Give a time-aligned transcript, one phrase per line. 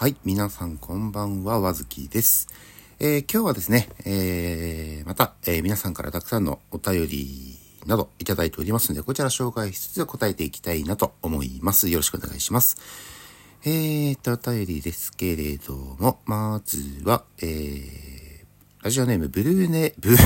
[0.00, 2.48] はい、皆さんこんばんは、わずきです。
[3.00, 11.90] えー、今日はですね、えー、また、えー、皆さんからたくさんのお便りなどいただいておりますので、こちら紹介しつつ答えていきたいなと思います。
[11.90, 12.78] よろしくお願いします。
[13.66, 20.16] えーと、お便りですけれども、まずは、えー、ラジオネーム、ブルーネ、ブ、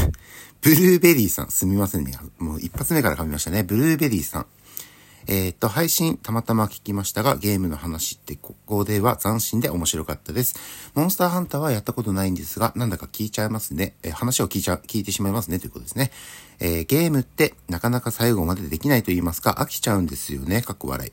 [0.61, 2.13] ブルーベリーさん、すみませんね。
[2.39, 3.65] もう一発目から噛みましたね。
[3.65, 4.47] ブルーベリーさん。
[5.27, 10.57] えっ、と、配信たまたま聞きましたが、ゲームの話ってここでは斬新で面白かったです。
[10.95, 13.95] モンスターハンターはやったことないんですが、なんだか聞いちゃいますね。
[14.03, 16.11] えー、話を聞いちゃ、聞いてしまいますねということですね。
[16.61, 20.63] えー、ゲームってなかなか最後までできないと言いますか、飽きちゃうんですよね。
[20.63, 21.13] かっこ笑い。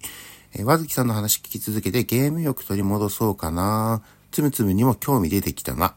[0.53, 4.01] えー、わずきさんの話聞き続けてゲーム欲取り戻そうかな。
[4.31, 5.93] つむつむにも興味出てきたな。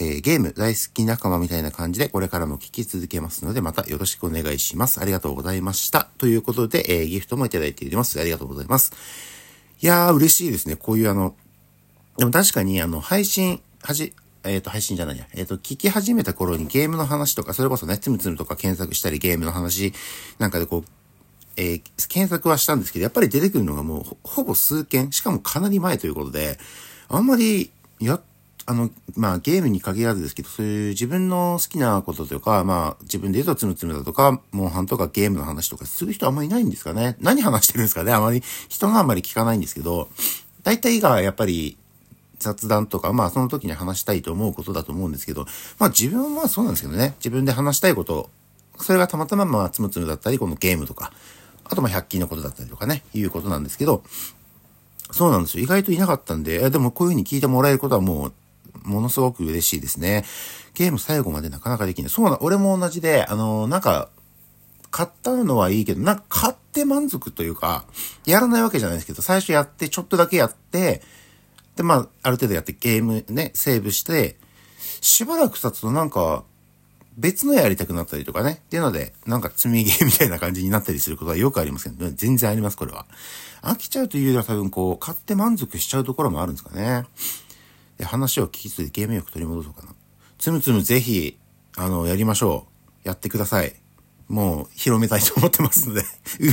[0.00, 5.00] えー、ゲーム大好き仲間みたいな感じでこれからも聞き続けますので、またよろしくお願いします。
[5.00, 6.08] ありがとうございました。
[6.16, 8.18] ということで、えー、ギフトもいただいております。
[8.18, 8.92] ありがとうございます。
[9.82, 10.76] いやー、嬉しいですね。
[10.76, 11.36] こういうあの、
[12.16, 15.26] でも確かにあの、配信、はじ、えっ、と、配信じゃないや。
[15.34, 19.92] えっ、ー、と、聞き始めた頃にゲームの話とか、それこそね、つむつむとか検索したりゲームの話
[20.38, 20.84] なんかでこう、
[21.56, 26.58] えー、検索はしたんですけど、やっぱり出てくるのがもうほぼ数件、しかもかなり前ということで、
[27.08, 27.70] あんまり
[28.00, 28.22] やっ
[28.66, 37.16] あの、まあゲームに限らずですけど、そういう自分の好きなこととか、まあ自分で言うとつむつむだとか、モンハンとかゲームの話とかする人あんまりいないんですかね。
[37.20, 40.08] 何話してるんですかねあまり、人があんまり聞かないんですけど、
[40.62, 41.78] 大体がやっぱり
[42.38, 45.46] 雑談とか、まあその時に話したいと思うことだと思うんですけど、
[45.78, 48.30] まあ自分はそうなんですけどね、自分で話したいこと、
[48.78, 51.12] それがたまたままあつむつむだったり、このゲームとか、
[51.64, 54.02] あとまあ100均のことだったりとかね、いうことなんですけど、
[55.12, 55.64] そうなんですよ。
[55.64, 58.32] 意外といなかったんで、でもこういう風に聞いてもらえることはもう
[58.84, 60.24] ものすごく嬉しいですね。
[60.74, 62.10] ゲーム最後までなかなかできない。
[62.10, 64.08] そうな、俺も同じで、あの、なんか、
[64.90, 67.84] 買ったのはいいけど、なんか買って満足というか、
[68.26, 71.02] やらないわけじゃないですけど、最初やって、ちょっとだけやって、
[71.76, 74.36] で、まあ、ある程度やってゲームね、セーブして、
[75.00, 76.44] しばらく経つとなんか、
[77.16, 78.62] 別のやりたくなったりとかね。
[78.64, 83.06] っていうので、なんか積みゲーみたいな感じになったりすることはよくありますけど、全然あります、これは。
[83.62, 87.04] 飽きちゃうというよりは多分こう、買って満足しちゃうところもあるんですかね。
[88.04, 89.94] 話を聞きつつゲーム欲取り戻そうかな。
[90.38, 91.38] つむつむぜひ、
[91.76, 92.66] あの、やりましょ
[93.04, 93.08] う。
[93.08, 93.74] やってください。
[94.30, 96.04] もう広めたいと思ってますので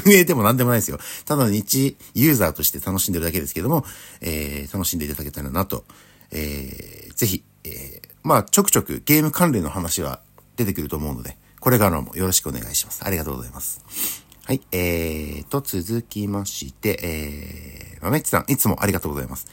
[0.06, 0.98] 運営でも何でもないですよ。
[1.26, 3.86] ただの日ユーザーとして楽しんでるだけですけども、
[4.20, 5.86] えー、楽しんでいただけたらなと、
[6.32, 10.22] えー、ぜひ、えー、まあ、ちょくちょくゲーム関連の話は
[10.56, 13.06] 出てくると思うので、これからもよろしくお願いします。
[13.06, 14.26] ありがとうございます。
[14.46, 19.46] はい、えーと、続きまして、えー、まめっちさん、いつもありがとうございます。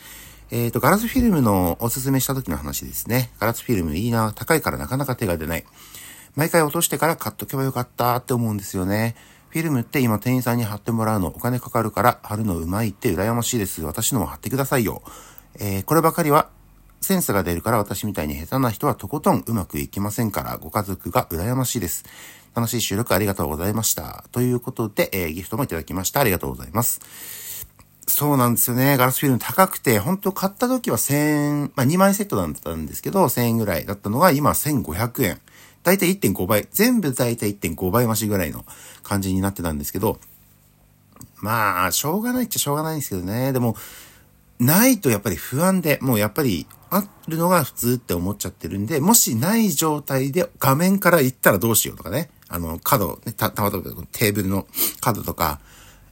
[0.50, 3.31] えっ、ー、と、ガラスフィルムのおすすめした時の話ですね。
[3.41, 5.65] ガラスフィルムいいな、高いからなかなか手が出ない。
[6.37, 9.15] 毎回落としてから買っとけばよかったって思うんですよね。
[9.49, 13.82] フィルムって今店員さんに貼ってもらうのお金かかるから貼るのうまいって羨ましいです。
[13.82, 15.03] 私のも貼ってくださいよ。
[15.60, 16.49] えー、こればかりは
[17.00, 22.05] センスが出るから私みたいに下手な人はとことんうまくいきませんからご家族が羨ましいです。
[22.56, 24.25] 楽しい収録ありがとうございました。
[24.32, 26.21] ということで、えー、ギフトもいただきました。
[26.21, 27.00] ありがとうございます。
[28.07, 28.97] そうなんですよね。
[28.97, 35.41] ガラスフィルム高くて、本当買った時は1000円、まあ2枚セットだったんですけど、1000円ぐらいだったのが今1500円。
[35.83, 36.67] だいたい1.5倍。
[36.73, 38.65] 全部だいたい1.5倍増しぐらいの
[39.03, 40.19] 感じになってたんですけど、
[41.41, 43.53] まあ、しょうがないっちゃしょうがないんですけどね。
[43.53, 43.77] でも、
[44.59, 52.31] ないとやっぱり不安で、もうやっぱりあるのが普通って思っちゃってるんで、もしない状態で画面から行ったらどうしようとかね。
[52.49, 53.83] あの、角、ね、た、たまたま
[54.13, 54.67] テーブルの
[55.01, 55.61] 角とか、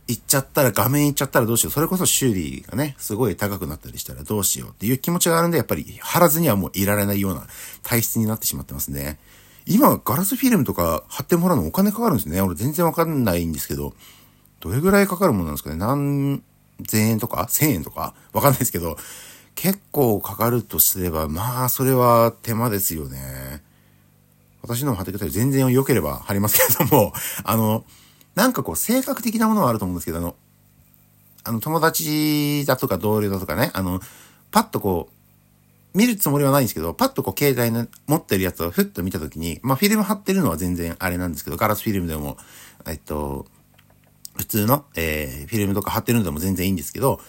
[0.09, 1.73] 行っちゃったら、画面行っちゃったらどうしよう。
[1.73, 7.47] それこそ修理がね、すごい高くなったりしたらどうしようっていう気持ちがあるんで、やっぱり貼らずにはもういられないような
[7.83, 9.19] 体質になってしまってますね。
[9.65, 12.41] 今、ガラスフィルムとか貼ってもらうのお金かかるんですね。
[12.41, 13.95] 俺全然わかんないんですけど、
[14.61, 15.77] どれぐらいかかるものなんですかね。
[15.77, 16.43] 何
[16.87, 17.47] 千円とか？
[17.49, 18.15] 千円とか？
[18.33, 18.97] わかんないですけど、
[19.55, 23.63] 結構かかるとすれば、まあ、それは手間ですよね。
[24.63, 25.31] 私のも貼ってください。
[25.31, 27.13] 全然良ければ貼りますけれども、
[27.45, 27.85] あの、
[28.35, 30.37] なんかこう、性格的なものはあると思うんですけど、あの、
[31.45, 34.01] あの、友達だとか同僚だとかね、あの、
[34.51, 42.39] パッとこう、見るつもりはないんですけど、パッとこう、携帯の持ってるやつをふっと見たときに、まあ、フィルム貼ってるのは全然あれなんですけど、ガラスフィルムでも、
[42.87, 43.47] えっと、
[44.37, 47.21] 普通の、えー、フィルムとか貼ってるのでも全然いいんですけど、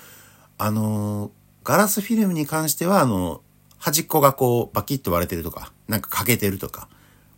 [0.57, 1.31] あのー、
[1.63, 3.41] ガラスフィルムに関しては、あの、
[3.77, 6.87] 端っこがこう、バキッと割れてるとか、なんか欠けてるとか、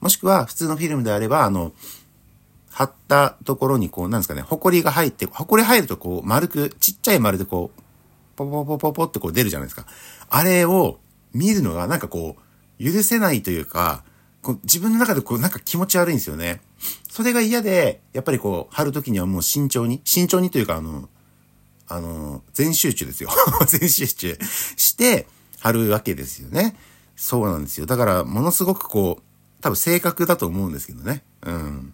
[0.02, 1.74] もしくは普通のフィルムであれば、あの、
[2.76, 7.82] 貼ったところにこう、なんですかね、埃が入って、埃入るとこう、丸く、ちっちゃい丸でこう、
[8.36, 9.86] ポポポポポってこう出るじゃないですか。
[10.30, 11.00] あれを
[11.34, 12.36] 見るのがなんかこ
[12.78, 14.04] う、許せないというか、
[14.42, 16.60] こう自分の中でこうなんか気持ち悪いんですよね。
[17.10, 21.08] それが嫌で、やっぱりこう、貼るときにはもう慎重に、慎重にというかあの、
[21.88, 23.30] あの、全集中ですよ。
[23.68, 24.38] 全集中
[24.76, 25.28] して
[25.62, 26.76] 貼るわけですよね。
[27.16, 27.86] そうなんですよ。
[27.86, 31.24] だから、ものすごくこう、多分正確だと思うんですけどね。
[31.44, 31.94] うん。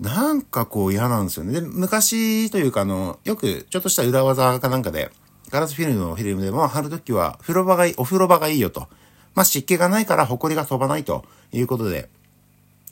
[0.00, 1.60] なんかこう嫌なんですよね。
[1.60, 5.10] で、昔というかあの、よくちょっとした裏技かなんかで、
[5.50, 8.88] ガラスフィルムのフィルムでも貼るときは、風呂場がいい、お風呂場がいいよと。
[9.34, 12.08] まあ、湿気がないから埃が飛ばないということで、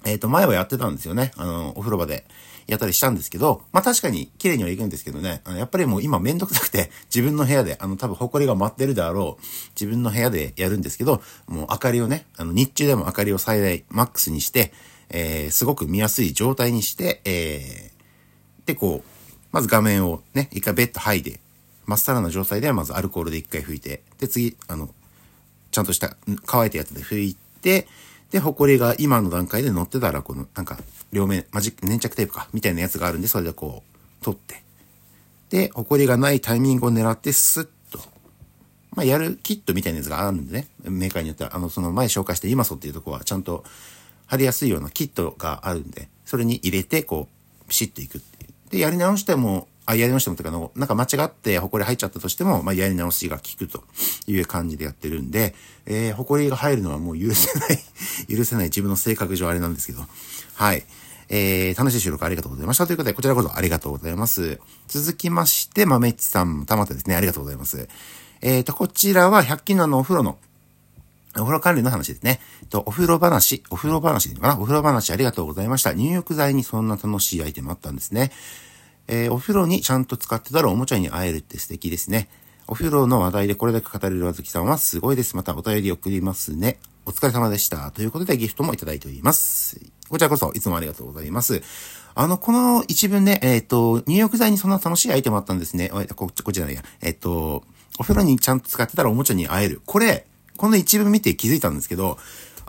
[0.04, 1.32] えっ、ー、と、前はやってたんですよね。
[1.37, 2.25] あの、お風呂場で
[2.66, 14.72] やったりしたんですけど、まあ確かに綺麗にはいくんですけどね、あのやっぱりもう今めんどくさくて、自分の部屋で、あの多分埃が舞ってるであろう、自分の部屋でやるんですけど、もう明かりをね、あの日中でも明かりを最大マックスにして、
[15.08, 19.08] えー、すごく見やすい状態にして、えー、で、こう、
[19.52, 21.40] まず画面をね、一回ベッド剥いで、
[21.87, 24.94] まっさらな状態ではまずアルコールで一回拭いて、で、次、あの、
[25.70, 26.16] ちゃんとした
[26.46, 27.87] 乾いたやつで拭いて、
[28.31, 30.78] で、ホコリが今の段階で乗ってたら、この、なんか、
[31.12, 34.62] 両面、マジック、粘着テープか、みたいなやつがあるんで、それでこう、取って。
[35.50, 37.99] で、ホコリがないタイミングを狙って、スッと。
[38.94, 40.69] まあ、やるキットみたいなやつがあるんでね。
[40.82, 43.64] メーカーによっては、あの、その前紹介したイマソっていうとこは、ちゃんと
[44.32, 47.29] 貼りやすいようなキットがあるんで、それに入れて、こ
[47.61, 48.52] う、ピシッといくっていう。
[48.70, 53.84] で、やり直しても、あ、やり直してもとかの、なんか間違って埃入っちゃったとしても、まあ、やり直しが効くと
[54.26, 57.79] いう感じでやってるんで、えー、埃が入るのはもう許せない
[58.34, 60.06] 許せない自分の性格上あれなんですけど、
[60.55, 60.82] はい。
[61.28, 62.87] えー、楽しい収録ありがとうございました。
[62.87, 64.61] ということで、こちらこそありがとうございます。
[64.88, 67.87] 続きまして、豆っちさんたまたですね、ありがとうございます。
[68.40, 70.38] えーと、こちらは100均のあのお風呂の、
[71.37, 72.40] お風呂関連の話ですね。
[72.69, 74.61] と、お風呂話、お風呂話でいいのかな？
[74.61, 75.93] お風呂話ありがとうございました。
[75.93, 78.31] 入浴剤にそんな楽しいアイテムあったんですね。
[79.08, 82.29] えー、お風呂にちゃんと使ってたらおもちゃに会えるって素敵ですね。
[82.69, 85.37] お風呂の話題でこれだけ語れるあずきさんはすごいです。
[85.37, 86.79] またお便り送りますね。
[87.05, 87.90] お疲れ様でした。
[87.90, 89.81] ということでギフトもいただいております。
[90.08, 91.62] こちらこそいつもありがとうございます。
[92.14, 95.90] あの、この一文ね、えっ、ー、と、入浴剤にそんな楽しいアイテムあったんですね。
[96.14, 96.82] こ、こちらや。
[97.00, 97.64] えっ、ー、と、
[97.99, 99.81] お風呂にちゃんと使ってたらおもちゃに会える。
[99.87, 100.26] これ、
[100.62, 102.19] この一文見て気づいたんですけど、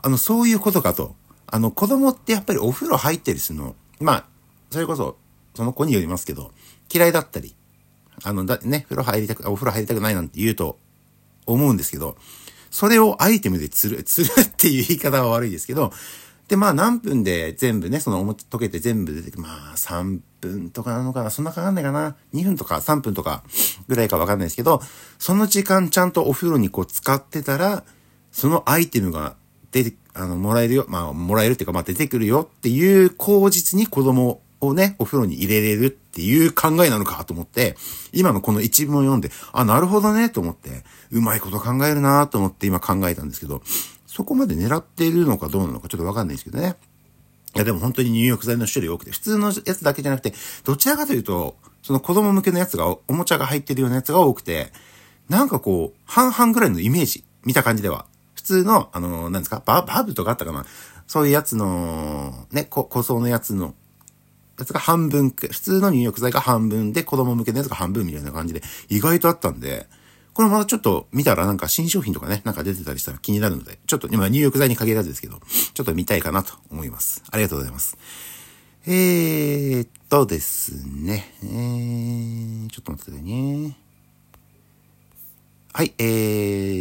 [0.01, 1.16] あの、そういうことかと。
[1.45, 4.25] あの、子供ってやっぱりお風呂入ってるするの、まあ、
[4.72, 5.16] それこそ、
[5.54, 6.50] その子によりますけど、
[6.92, 7.56] 嫌いだったり、
[8.24, 10.80] あの、だ、ね、風呂入りたく、お風呂入りたくないなんて言うと
[11.45, 12.18] 思うんですけど、
[12.72, 15.94] それをアイテムで釣る、 釣るっていう言い方は悪いですけど、
[16.48, 23.44] で、まあ何分で全部ね、そのおも溶けて全部出てくるまあ3分とかなのかな、そんなかかんないかな？2分とか3分とか
[23.88, 24.81] ぐらいかわかんないですけど、
[25.19, 27.84] その時間ちゃんとお風呂にこう使ってたら、
[28.31, 29.36] そのアイテムが
[29.72, 30.86] 出て、あの、もらえるよ。
[30.88, 37.75] まあ、もらえるっていうか、まあ出てくるよっていう口実に子供をね、お風呂に入れれるっていう考えなのかと思って、
[38.12, 43.62] 今のこの一文を読んで、あ、なるほどね、と思って、うまいこと考えるなと思って今考えたんですけど、
[44.06, 46.75] そこまで狙っているのかどうなのかちょっとわかんないですけどね。
[47.56, 50.34] いや、でも本当に入浴剤の種類多くて、普通のやつだけじゃなくて、
[50.64, 54.72] どちらかというと、その子供向けのやつが、おもちゃが入ってるようなやつが多くて、
[55.30, 58.06] なんかこう、半々ぐらいのイメージ、見た感じでは。
[58.34, 60.66] 普通の、あの、なんですか、ババブとかあったかな
[61.08, 63.76] そういうやつの、ね、こ、塗装のやつの
[64.58, 69.88] やつが半分、普通の入浴剤が半分で子供向けのやつが半分みたいな感じで意外とあったんで、
[70.33, 75.39] これまたちょっと見たらなんか新商品とかね、なんか出てたりしたら気になるので、ちょっと今入浴剤に限らずですけど、
[75.74, 77.24] ちょっと見たいかなと思います。
[77.31, 77.97] ありがとうございます。
[78.85, 83.77] えーっとですね、えー、ちょっと待ってくださいね。
[85.75, 86.04] はい、え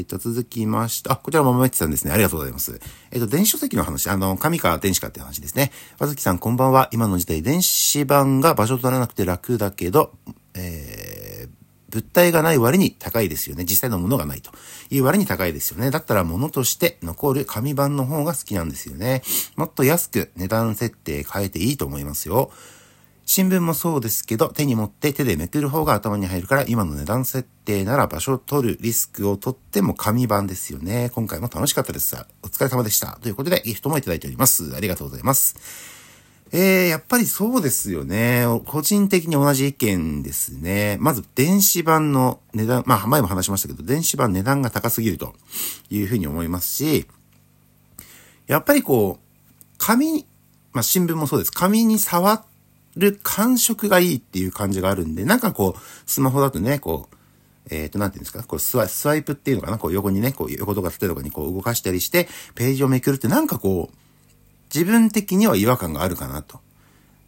[0.01, 2.13] ーと、続きまして、あ、こちらもまめちさんですね。
[2.13, 2.79] ありがとうございます。
[3.11, 5.73] えっ、と、電子書籍の話、あの、紙か電子かって話ですね。
[5.99, 6.91] わずきさん、こんばんは。
[6.93, 10.13] 今の時代、電子版が場所取らなくて楽だけど、
[10.53, 11.12] えー、
[11.93, 13.65] 物体がない割に高いですよね。
[13.65, 14.51] 実際のものがないと
[14.91, 15.91] いう割に高いですよね。
[15.91, 19.23] だったら物として残る紙版の方が好きなんですよね。
[19.57, 22.51] もっと安く値段設定変えていいと思いますよ。
[23.25, 31.11] 新聞もそうですけど、手に持って手でめくる方が頭に入るから、今の値段設定なら場所を取るリスクを取っても紙版ですよね。
[31.15, 32.17] 今回も楽しかったです。
[32.43, 33.19] お疲れ様でした。
[33.23, 34.75] ということで、ギフトもいただいております。
[34.75, 36.02] ありがとうございます。
[36.55, 38.45] えー、やっぱりそうですよね。
[38.67, 40.99] 個人的に同じ意見ですね。
[41.01, 45.35] まず、電子版の値段、まあ、前も話しましたけど、電子版値段が高すぎると
[45.89, 47.07] いうふうに思いますし、
[48.47, 50.27] やっぱりこう、紙、
[50.75, 51.53] まあ、新聞もそうです。
[51.53, 52.45] 紙に触
[52.97, 57.17] る感触がいいっていう感じがあるんで、なんかこう、スマホだとね、こう、
[57.71, 63.97] えっ、ー、と、なんていうんですか、こうスワスワイプっていうのかなこう横にね、こう横とか縦とかにこう動かしたりして、ページをめくるってなんかこう、
[64.75, 66.61] 自分的には違和感があるかなと。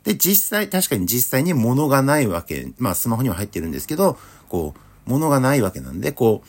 [0.05, 6.49] で、実際、確かに実際に物がないわけ、まあスマホには入ってるんですけど、こう、物がないわけなんで、こう、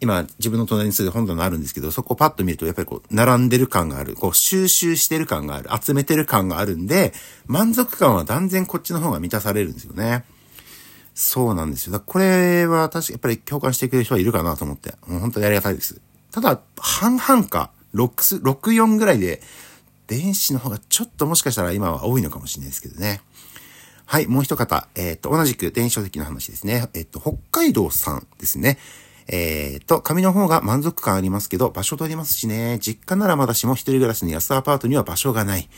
[0.00, 4.14] 今自分の隣にする本棚あるんですけど、そこをパッと見るとやっぱりこう、並んでる感がある。
[4.14, 5.68] こう、収集してる感がある。
[5.80, 7.12] 集めてる感があるんで、
[7.46, 10.24] 満足感は断然こっちの方が満たされるんですよね。
[11.14, 11.92] そうなんですよ。
[11.92, 16.00] だこれは確かやっぱり共感してくれる人はいるかなと思って、もう本当にありがたいです。
[16.32, 19.42] ただ、半々か、6、64ぐらいで、
[20.10, 23.20] 電子の方がちょっともしかしたら今は多いのかもしれないですけどね。
[24.06, 26.88] はい、もう一方、えっ、ー、と、同じく電子書籍の話ですね。
[26.94, 28.76] えっ、ー、と、北海道さんですね。
[29.28, 32.78] えー、と、紙の方が満足感ありますけど、場所取りますしね。
[32.80, 35.68] 実家ならまだしも一人暮らしの安アパートには場所がない。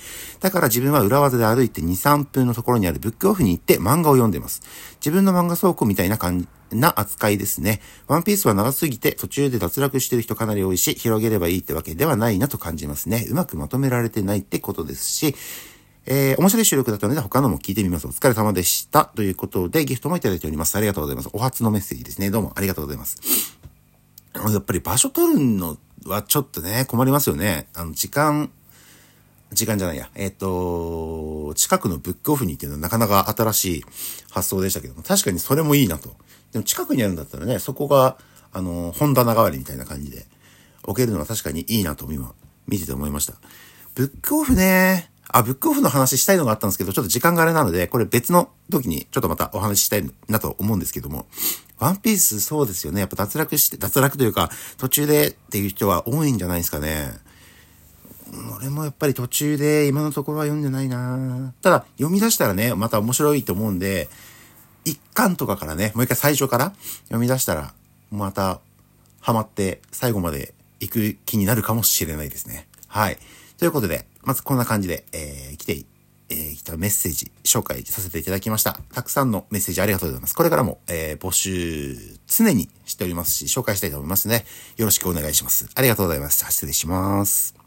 [0.40, 4.62] だから自分は裏技で歩いて2、3分のところにあるブックオフに行って漫画を読んでます。
[4.96, 7.80] 自分の漫画倉庫みたいな感じ、な扱いですね。
[8.06, 13.26] ワンピースは長すぎて途中で脱落してる人かなり多いし、広げればいいってわけではないなと感じますね。
[13.28, 15.34] うまくまとめられてないってことですし、
[16.04, 18.06] えー、面白い収録だったので他のも聞いてみます。
[18.06, 19.04] お疲れ様でした。
[19.04, 20.76] ということで、ギフトもいただいております。
[20.76, 21.30] ありがとうございます。
[21.32, 22.30] お初のメッセージですね。
[22.30, 23.18] どうもありがとうございます。
[24.34, 27.68] やっぱり場所取るのはちょっとね、困りますよね。
[27.74, 28.50] あの、時間、
[29.52, 30.10] 時間じゃないや。
[30.14, 33.84] えっ、ー、と、近くのブックオフに行っていうのはなかなか新しい
[34.30, 36.16] 発想でしたけども、確かにそれもいいなと。
[36.52, 38.16] でも近くにあるんだったらね、そこが、
[38.52, 40.26] あの、本棚代わりみたいな感じで
[40.82, 42.34] 置けるのは確かにいいなと今、
[42.66, 43.34] 見てて思いました。
[43.94, 51.26] ブックオフね、あ、ブックオフの話したいのがあったんですけど、ちょっと時間があれなので、これ別の時にちょっとまたお話ししたいなと思うんですけども、
[51.78, 53.00] ワンピースそうですよね。
[53.00, 57.12] やっぱ脱落して、脱落というか、途中でっていう人は多いんじゃないですかね。
[58.56, 64.08] 俺もやっぱり途中で今のところは読んでないなただ、読み出したらね、また面白いと思うんで、
[64.84, 66.72] 一巻とかからね、もう一回最初から
[67.04, 67.74] 読み出したら、
[68.10, 68.60] また、
[69.20, 72.66] ハマって最後まで行く気になるかもしれないですね。
[72.92, 73.16] はい。
[73.56, 75.86] ということで、まずこんな感じで、えー、来て、
[76.28, 78.78] えー、来たメッセージ紹介させていただきました。
[78.92, 80.34] たくさんのメッセージありがとうございます。
[80.34, 81.96] これからも、えー、募集
[82.26, 84.44] 常にしておりますし、紹介したいと思いますのね。
[84.76, 85.70] よろしくお願いします。
[85.74, 86.44] ありがとうございます。
[86.52, 87.61] 失礼します。